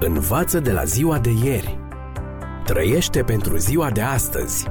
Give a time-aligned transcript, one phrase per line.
[0.00, 1.78] Învață de la ziua de ieri.
[2.64, 4.66] Trăiește pentru ziua de astăzi.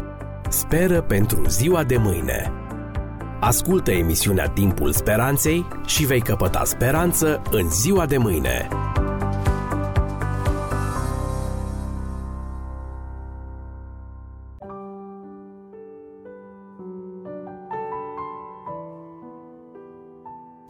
[0.50, 2.52] Speră pentru ziua de mâine.
[3.40, 8.68] Ascultă emisiunea Timpul Speranței și vei căpăta speranță în ziua de mâine.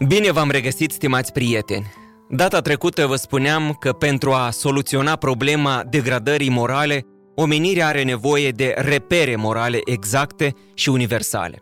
[0.08, 2.05] Bine v-am regăsit, stimați prieteni!
[2.30, 7.05] Data trecută vă spuneam că pentru a soluționa problema degradării morale,
[7.36, 11.59] omenirea are nevoie de repere morale exacte și universale.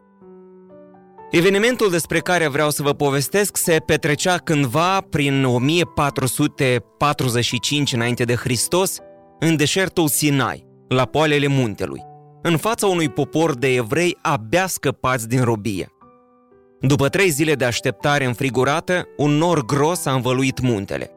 [1.31, 8.97] Evenimentul despre care vreau să vă povestesc se petrecea cândva prin 1445 înainte de Hristos
[9.39, 12.02] în deșertul Sinai, la poalele muntelui,
[12.41, 15.92] în fața unui popor de evrei abia scăpați din robie.
[16.87, 21.11] După trei zile de așteptare înfrigurată, un nor gros a învăluit muntele.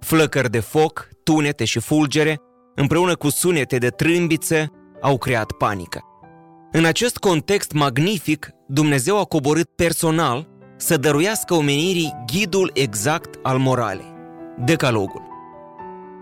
[0.00, 2.40] Flăcări de foc, tunete și fulgere,
[2.74, 6.00] împreună cu sunete de trâmbițe, au creat panică.
[6.72, 14.14] În acest context magnific, Dumnezeu a coborât personal să dăruiască omenirii ghidul exact al moralei,
[14.64, 15.22] decalogul.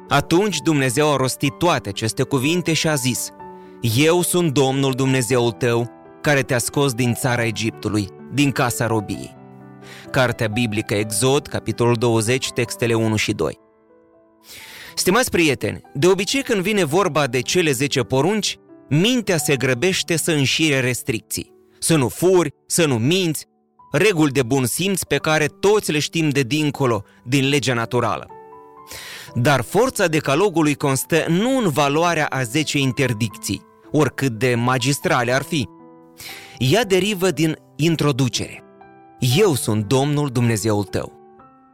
[0.08, 3.30] Atunci Dumnezeu a rostit toate aceste cuvinte și a zis,
[3.96, 9.36] Eu sunt Domnul Dumnezeul tău, care te-a scos din țara Egiptului, din casa robiei.
[10.10, 13.58] Cartea biblică Exod, capitolul 20, textele 1 și 2.
[14.94, 20.32] Stimați prieteni, de obicei când vine vorba de cele 10 porunci, mintea se grăbește să
[20.32, 21.52] înșire restricții.
[21.78, 23.46] Să nu furi, să nu minți,
[23.92, 28.26] reguli de bun simț pe care toți le știm de dincolo, din legea naturală.
[29.34, 35.68] Dar forța decalogului constă nu în valoarea a 10 interdicții, oricât de magistrale ar fi.
[36.58, 38.62] Ea derivă din introducere.
[39.36, 41.12] Eu sunt Domnul Dumnezeul tău.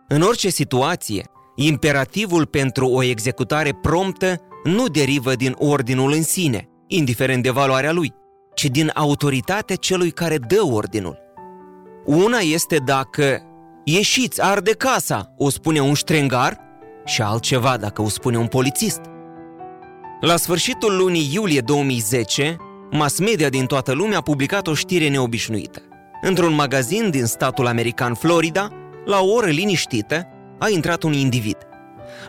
[0.09, 1.25] În orice situație,
[1.57, 8.13] imperativul pentru o executare promptă nu derivă din ordinul în sine, indiferent de valoarea lui,
[8.55, 11.19] ci din autoritatea celui care dă ordinul.
[12.05, 13.43] Una este dacă
[13.85, 16.69] ieșiți, arde casa, o spune un ștrengar,
[17.05, 19.01] și altceva dacă o spune un polițist.
[20.21, 22.57] La sfârșitul lunii iulie 2010,
[22.91, 25.83] mass media din toată lumea a publicat o știre neobișnuită.
[26.23, 28.69] Într-un magazin din statul american Florida,
[29.05, 30.27] la o oră liniștită,
[30.59, 31.57] a intrat un individ.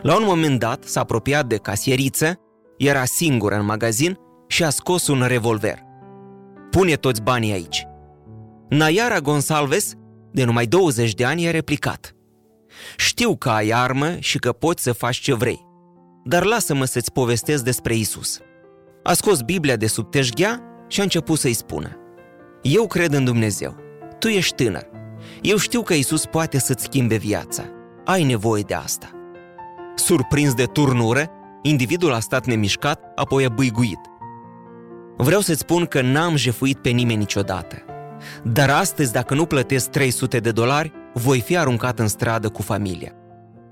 [0.02, 2.40] La un moment dat s-a apropiat de casieriță,
[2.78, 5.78] era singură în magazin și a scos un revolver.
[6.70, 7.86] Pune toți banii aici.
[8.68, 9.92] Nayara Gonsalves,
[10.32, 12.12] de numai 20 de ani, a replicat.
[12.96, 15.66] Știu că ai armă și că poți să faci ce vrei,
[16.24, 18.40] dar lasă-mă să-ți povestesc despre Isus.
[19.02, 22.01] A scos Biblia de sub teșghea și a început să-i spună.
[22.62, 23.76] Eu cred în Dumnezeu.
[24.18, 24.86] Tu ești tânăr.
[25.40, 27.64] Eu știu că Isus poate să-ți schimbe viața.
[28.04, 29.10] Ai nevoie de asta.
[29.94, 31.30] Surprins de turnură,
[31.62, 34.00] individul a stat nemișcat, apoi a băiguit.
[35.16, 37.76] Vreau să-ți spun că n-am jefuit pe nimeni niciodată.
[38.42, 43.12] Dar astăzi, dacă nu plătesc 300 de dolari, voi fi aruncat în stradă cu familia.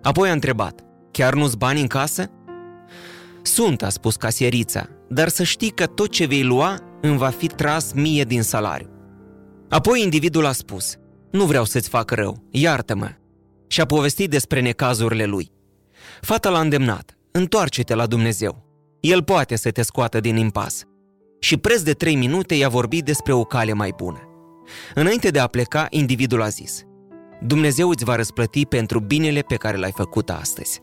[0.03, 2.31] Apoi a întrebat, chiar nu-ți bani în casă?
[3.43, 7.47] Sunt, a spus casierița, dar să știi că tot ce vei lua îmi va fi
[7.47, 8.89] tras mie din salariu.
[9.69, 10.97] Apoi individul a spus,
[11.31, 13.11] nu vreau să-ți fac rău, iartă-mă.
[13.67, 15.53] Și a povestit despre necazurile lui.
[16.21, 18.67] Fata l-a îndemnat, întoarce-te la Dumnezeu.
[19.01, 20.83] El poate să te scoată din impas.
[21.41, 24.21] Și preț de trei minute i-a vorbit despre o cale mai bună.
[24.95, 26.83] Înainte de a pleca, individul a zis,
[27.43, 30.81] Dumnezeu îți va răsplăti pentru binele pe care l-ai făcut astăzi.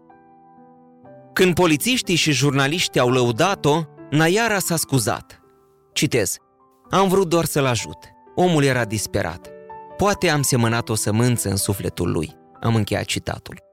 [1.34, 5.42] Când polițiștii și jurnaliștii au lăudat-o, Nayara s-a scuzat.
[5.98, 6.38] Citez,
[6.90, 7.98] am vrut doar să-l ajut.
[8.36, 9.50] Omul era disperat.
[9.96, 12.36] Poate am semănat o sămânță în sufletul lui.
[12.62, 13.64] Am încheiat citatul.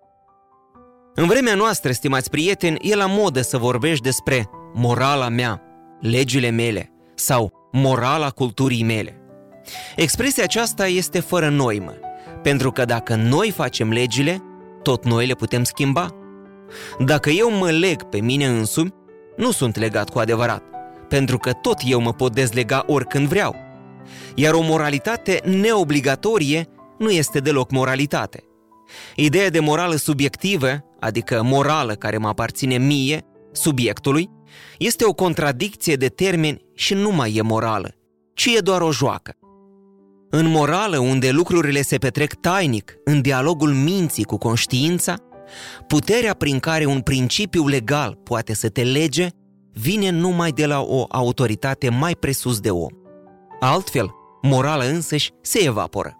[1.14, 5.62] În vremea noastră, stimați prieteni, e la modă să vorbești despre morala mea,
[6.00, 9.20] legile mele sau morala culturii mele.
[9.96, 11.94] Expresia aceasta este fără noimă,
[12.42, 14.42] pentru că dacă noi facem legile,
[14.82, 16.08] tot noi le putem schimba.
[16.98, 18.94] Dacă eu mă leg pe mine însumi,
[19.36, 20.73] nu sunt legat cu adevărat,
[21.14, 23.56] pentru că tot eu mă pot dezlega oricând vreau.
[24.34, 26.68] Iar o moralitate neobligatorie
[26.98, 28.42] nu este deloc moralitate.
[29.16, 34.30] Ideea de morală subiectivă, adică morală care mă aparține mie, subiectului,
[34.78, 37.94] este o contradicție de termeni și nu mai e morală,
[38.34, 39.34] ci e doar o joacă.
[40.30, 45.16] În morală, unde lucrurile se petrec tainic, în dialogul minții cu conștiința,
[45.86, 49.28] puterea prin care un principiu legal poate să te lege
[49.74, 52.90] vine numai de la o autoritate mai presus de om.
[53.60, 54.10] Altfel,
[54.42, 56.18] morala însăși se evaporă.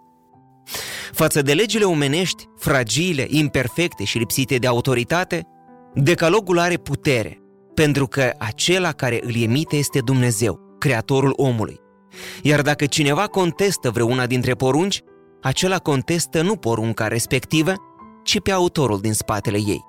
[1.12, 5.46] Față de legile omenești, fragile, imperfecte și lipsite de autoritate,
[5.94, 7.42] Decalogul are putere,
[7.74, 11.80] pentru că acela care îl emite este Dumnezeu, creatorul omului.
[12.42, 15.00] Iar dacă cineva contestă vreuna dintre porunci,
[15.42, 17.74] acela contestă nu porunca respectivă,
[18.24, 19.84] ci pe autorul din spatele ei.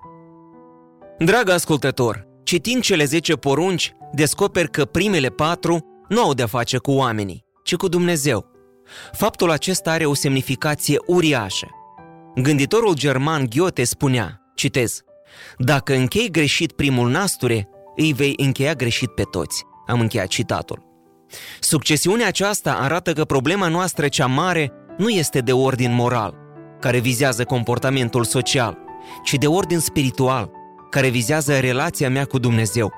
[1.17, 6.91] Dragă ascultător, citind cele 10 porunci, descoperi că primele patru nu au de-a face cu
[6.91, 8.45] oamenii, ci cu Dumnezeu.
[9.11, 11.67] Faptul acesta are o semnificație uriașă.
[12.35, 15.01] Gânditorul german Goethe spunea, citez,
[15.57, 19.63] Dacă închei greșit primul nasture, îi vei încheia greșit pe toți.
[19.87, 20.83] Am încheiat citatul.
[21.59, 26.35] Succesiunea aceasta arată că problema noastră cea mare nu este de ordin moral,
[26.79, 28.77] care vizează comportamentul social,
[29.23, 30.51] ci de ordin spiritual,
[30.95, 32.93] care vizează relația mea cu Dumnezeu.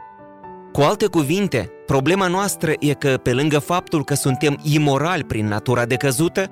[0.71, 5.85] Cu alte cuvinte, problema noastră e că, pe lângă faptul că suntem imorali prin natura
[5.85, 6.51] decăzută,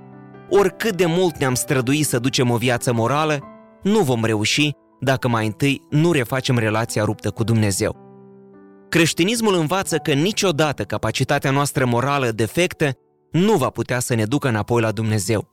[0.49, 3.39] oricât de mult ne-am străduit să ducem o viață morală,
[3.81, 7.95] nu vom reuși dacă mai întâi nu refacem relația ruptă cu Dumnezeu.
[8.89, 12.91] Creștinismul învață că niciodată capacitatea noastră morală defectă
[13.31, 15.47] nu va putea să ne ducă înapoi la Dumnezeu.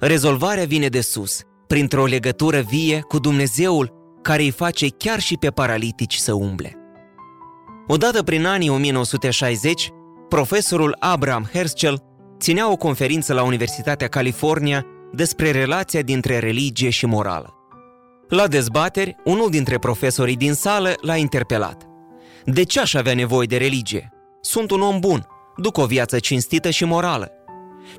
[0.00, 5.50] Rezolvarea vine de sus, printr-o legătură vie cu Dumnezeul care îi face chiar și pe
[5.50, 6.74] paralitici să umble.
[7.86, 9.90] Odată prin anii 1960,
[10.28, 12.02] profesorul Abraham Herschel
[12.38, 17.54] ținea o conferință la Universitatea California despre relația dintre religie și morală.
[18.28, 21.86] La dezbateri, unul dintre profesorii din sală l-a interpelat.
[22.44, 24.12] De ce aș avea nevoie de religie?
[24.40, 25.26] Sunt un om bun,
[25.56, 27.30] duc o viață cinstită și morală.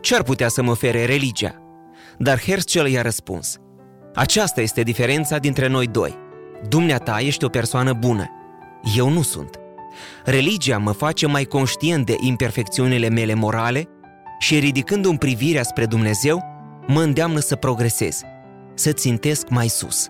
[0.02, 1.56] Ce ar putea să mă ofere religia?
[2.18, 3.60] Dar Herschel i-a răspuns.
[4.14, 6.18] Aceasta este diferența dintre noi doi.
[6.70, 8.30] Dumneata ești o persoană bună.
[8.96, 9.60] Eu nu sunt.
[10.24, 13.88] Religia mă face mai conștient de imperfecțiunile mele morale
[14.40, 16.44] și ridicându-mi privirea spre Dumnezeu,
[16.88, 18.22] mă îndeamnă să progresez,
[18.74, 20.08] să țintesc mai sus.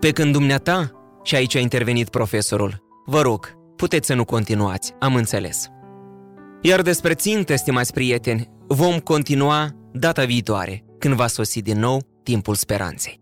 [0.00, 0.90] Pe când dumneata,
[1.22, 5.68] și aici a intervenit profesorul, vă rog, puteți să nu continuați, am înțeles.
[6.62, 12.54] Iar despre ținte, stimați prieteni, vom continua data viitoare, când va sosi din nou timpul
[12.54, 13.21] speranței.